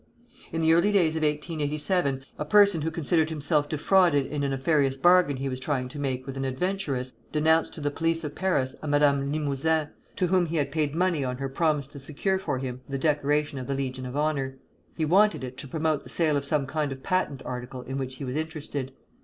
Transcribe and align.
In 0.51 0.61
the 0.61 0.73
early 0.73 0.91
days 0.91 1.15
of 1.15 1.21
1887 1.21 2.25
a 2.39 2.43
person 2.45 2.81
who 2.81 2.89
considered 2.89 3.29
himself 3.29 3.69
defrauded 3.69 4.25
in 4.25 4.41
a 4.41 4.49
nefarious 4.49 4.97
bargain 4.97 5.37
he 5.37 5.47
was 5.47 5.59
trying 5.59 5.89
to 5.89 5.99
make 5.99 6.25
with 6.25 6.35
an 6.37 6.43
adventuress, 6.43 7.13
denounced 7.31 7.75
to 7.75 7.81
the 7.81 7.91
police 7.91 8.23
of 8.23 8.33
Paris 8.33 8.75
a 8.81 8.87
Madame 8.87 9.31
Limouzin, 9.31 9.89
to 10.15 10.25
whom 10.25 10.47
he 10.47 10.55
had 10.55 10.71
paid 10.71 10.95
money 10.95 11.23
on 11.23 11.37
her 11.37 11.47
promise 11.49 11.85
to 11.85 11.99
secure 11.99 12.39
for 12.39 12.57
him 12.57 12.81
the 12.89 12.97
decoration 12.97 13.59
of 13.59 13.67
the 13.67 13.75
Legion 13.75 14.07
of 14.07 14.17
Honor. 14.17 14.57
He 14.97 15.05
wanted 15.05 15.43
it 15.43 15.55
to 15.57 15.67
promote 15.67 16.01
the 16.01 16.09
sale 16.09 16.35
of 16.35 16.45
some 16.45 16.65
kind 16.65 16.91
of 16.91 17.03
patent 17.03 17.43
article 17.45 17.83
in 17.83 17.99
which 17.99 18.15
he 18.15 18.23
was 18.25 18.35
interested. 18.35 18.93